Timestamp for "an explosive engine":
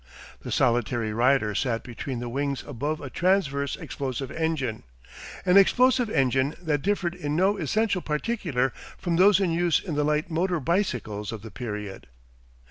5.45-6.55